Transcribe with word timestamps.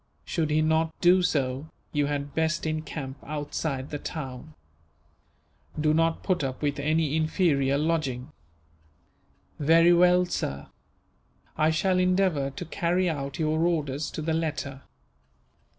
Should 0.25 0.49
he 0.49 0.63
not 0.63 0.99
do 0.99 1.21
so, 1.21 1.69
you 1.91 2.07
had 2.07 2.33
best 2.33 2.65
encamp 2.65 3.17
outside 3.23 3.91
the 3.91 3.99
town. 3.99 4.55
Do 5.79 5.93
not 5.93 6.23
put 6.23 6.43
up 6.43 6.63
with 6.63 6.79
any 6.79 7.15
inferior 7.15 7.77
lodging." 7.77 8.31
"Very 9.59 9.93
well, 9.93 10.25
sir; 10.25 10.65
I 11.55 11.69
shall 11.69 11.99
endeavour 11.99 12.49
to 12.49 12.65
carry 12.65 13.11
out 13.11 13.37
your 13.37 13.59
orders, 13.63 14.09
to 14.13 14.23
the 14.23 14.33
letter." 14.33 14.81